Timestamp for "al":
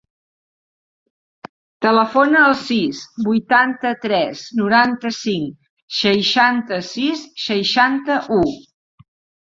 2.45-2.55